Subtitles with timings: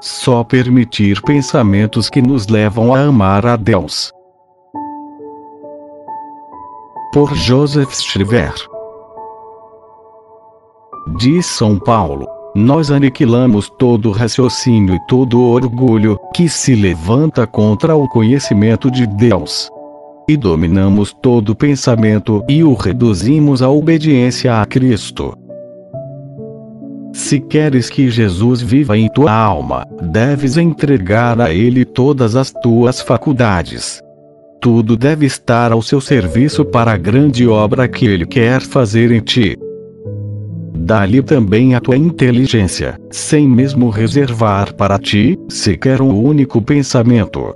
[0.00, 4.10] Só permitir pensamentos que nos levam a amar a Deus.
[7.12, 8.54] Por Joseph Schriver.
[11.18, 18.08] Diz São Paulo: Nós aniquilamos todo raciocínio e todo orgulho que se levanta contra o
[18.08, 19.70] conhecimento de Deus.
[20.30, 25.36] E dominamos todo pensamento e o reduzimos à obediência a Cristo.
[27.12, 33.00] Se queres que Jesus viva em tua alma, deves entregar a Ele todas as tuas
[33.00, 34.00] faculdades.
[34.60, 39.18] Tudo deve estar ao seu serviço para a grande obra que Ele quer fazer em
[39.18, 39.58] ti.
[40.72, 47.52] Dá-lhe também a tua inteligência, sem mesmo reservar para ti sequer um único pensamento.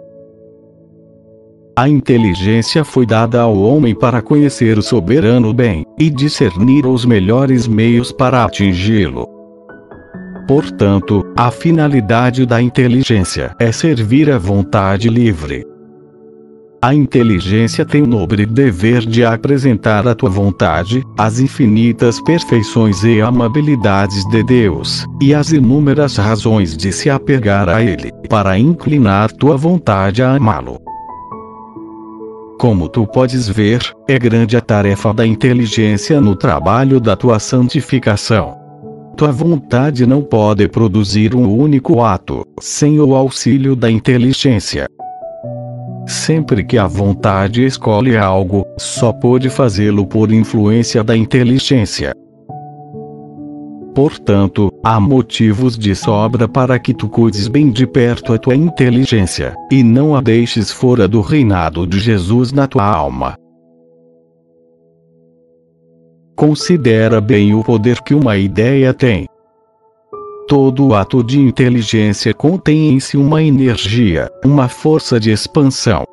[1.77, 7.67] A inteligência foi dada ao homem para conhecer o soberano bem, e discernir os melhores
[7.67, 9.27] meios para atingi-lo.
[10.47, 15.67] Portanto, a finalidade da inteligência é servir à vontade livre.
[16.81, 23.21] A inteligência tem o nobre dever de apresentar à tua vontade as infinitas perfeições e
[23.21, 29.57] amabilidades de Deus, e as inúmeras razões de se apegar a Ele, para inclinar tua
[29.57, 30.84] vontade a amá-lo.
[32.59, 38.57] Como tu podes ver, é grande a tarefa da inteligência no trabalho da tua santificação.
[39.17, 44.89] Tua vontade não pode produzir um único ato, sem o auxílio da inteligência.
[46.07, 52.13] Sempre que a vontade escolhe algo, só pode fazê-lo por influência da inteligência.
[53.95, 59.55] Portanto, há motivos de sobra para que tu cuides bem de perto a tua inteligência,
[59.71, 63.37] e não a deixes fora do reinado de Jesus na tua alma.
[66.35, 69.27] Considera bem o poder que uma ideia tem.
[70.49, 76.05] Todo ato de inteligência contém em si uma energia, uma força de expansão.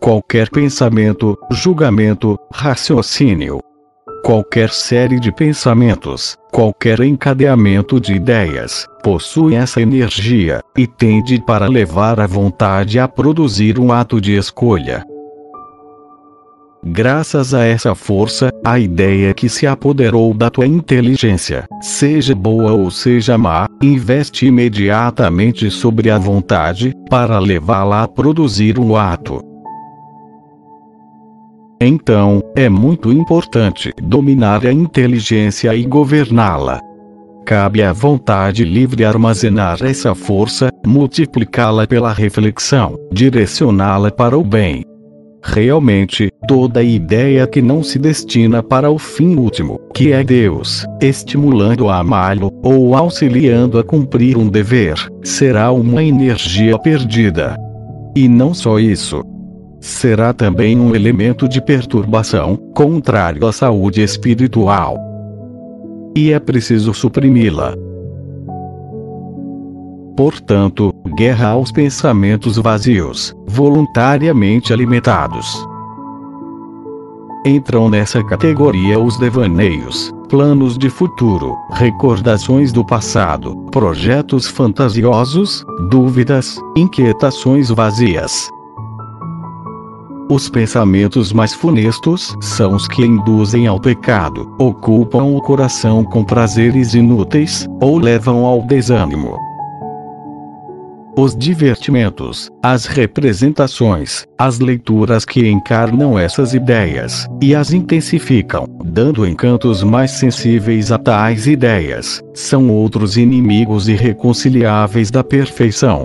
[0.00, 3.60] Qualquer pensamento, julgamento, raciocínio,
[4.28, 12.20] qualquer série de pensamentos, qualquer encadeamento de ideias, possui essa energia, e tende para levar
[12.20, 15.02] a vontade a produzir um ato de escolha.
[16.84, 22.90] Graças a essa força, a ideia que se apoderou da tua inteligência, seja boa ou
[22.90, 29.47] seja má, investe imediatamente sobre a vontade, para levá-la a produzir um ato.
[31.80, 36.80] Então, é muito importante dominar a inteligência e governá-la.
[37.46, 44.84] Cabe à vontade livre armazenar essa força, multiplicá-la pela reflexão, direcioná-la para o bem,
[45.42, 51.88] Realmente, toda ideia que não se destina para o fim último, que é Deus, estimulando
[51.88, 57.56] a amá-lo, ou auxiliando a cumprir um dever, será uma energia perdida.
[58.16, 59.22] E não só isso.
[59.88, 64.98] Será também um elemento de perturbação, contrário à saúde espiritual.
[66.14, 67.74] E é preciso suprimi-la.
[70.14, 75.66] Portanto, guerra aos pensamentos vazios, voluntariamente alimentados.
[77.46, 87.70] Entram nessa categoria os devaneios, planos de futuro, recordações do passado, projetos fantasiosos, dúvidas, inquietações
[87.70, 88.50] vazias.
[90.30, 96.94] Os pensamentos mais funestos são os que induzem ao pecado, ocupam o coração com prazeres
[96.94, 99.38] inúteis, ou levam ao desânimo
[101.18, 109.82] os divertimentos, as representações, as leituras que encarnam essas ideias, e as intensificam, dando encantos
[109.82, 116.04] mais sensíveis a tais ideias, são outros inimigos irreconciliáveis da perfeição.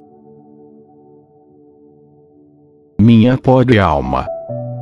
[3.16, 4.28] Minha pobre alma.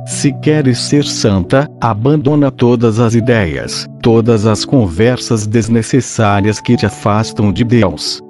[0.06, 7.52] Se queres ser santa, abandona todas as ideias, todas as conversas desnecessárias que te afastam
[7.52, 8.22] de Deus.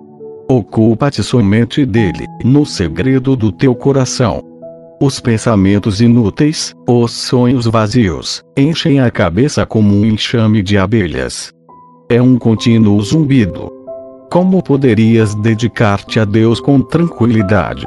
[0.51, 4.43] Ocupa-te somente dele, no segredo do teu coração.
[5.01, 11.53] Os pensamentos inúteis, os sonhos vazios, enchem a cabeça como um enxame de abelhas.
[12.11, 13.71] É um contínuo zumbido.
[14.33, 17.87] Como poderias dedicar-te a Deus com tranquilidade?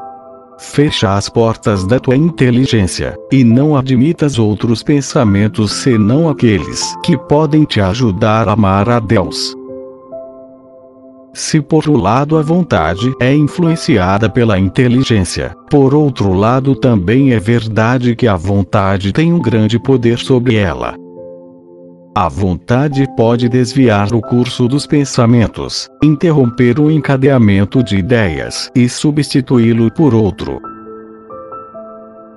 [0.58, 7.66] Fecha as portas da tua inteligência, e não admitas outros pensamentos senão aqueles que podem
[7.66, 9.54] te ajudar a amar a Deus.
[11.34, 17.40] Se por um lado a vontade é influenciada pela inteligência, por outro lado também é
[17.40, 20.96] verdade que a vontade tem um grande poder sobre ela.
[22.18, 29.92] A vontade pode desviar o curso dos pensamentos, interromper o encadeamento de ideias e substituí-lo
[29.92, 30.62] por outro.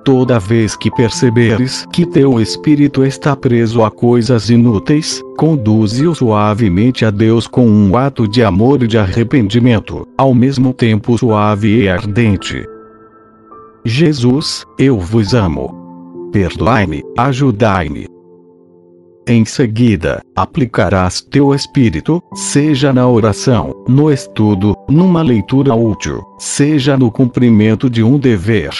[0.03, 7.09] Toda vez que perceberes que teu espírito está preso a coisas inúteis, conduze-o suavemente a
[7.09, 12.65] Deus com um ato de amor e de arrependimento, ao mesmo tempo suave e ardente.
[13.85, 16.29] Jesus, eu vos amo.
[16.33, 18.18] Perdoai-me, ajudai-me.
[19.29, 27.11] Em seguida, aplicarás teu espírito, seja na oração, no estudo, numa leitura útil, seja no
[27.11, 28.71] cumprimento de um dever,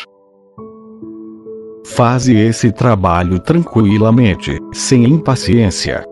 [1.86, 6.06] Faze esse trabalho tranquilamente, sem impaciência.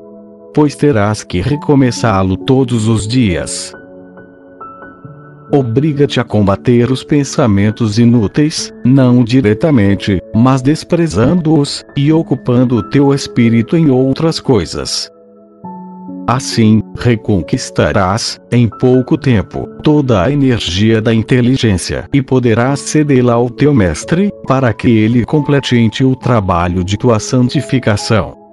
[0.53, 3.71] Pois terás que recomeçá-lo todos os dias.
[5.53, 13.75] Obriga-te a combater os pensamentos inúteis, não diretamente, mas desprezando-os, e ocupando o teu espírito
[13.75, 15.09] em outras coisas.
[16.27, 23.73] Assim, reconquistarás, em pouco tempo, toda a energia da inteligência e poderás cedê-la ao teu
[23.73, 28.46] mestre, para que ele complete o trabalho de tua santificação.